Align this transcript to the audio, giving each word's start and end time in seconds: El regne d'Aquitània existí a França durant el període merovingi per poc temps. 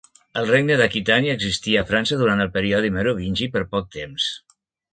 El 0.39 0.47
regne 0.51 0.77
d'Aquitània 0.79 1.35
existí 1.39 1.75
a 1.81 1.85
França 1.91 2.19
durant 2.23 2.43
el 2.47 2.51
període 2.57 2.93
merovingi 2.99 3.51
per 3.57 3.65
poc 3.77 3.95
temps. 4.01 4.31